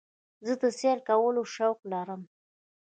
[0.45, 2.21] زه د سیل کولو شوق لرم.